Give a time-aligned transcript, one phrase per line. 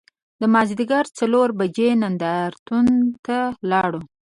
[0.41, 2.85] د مازدیګر څلور بجې نندار تون
[3.25, 3.37] ته
[3.71, 4.01] لاړو.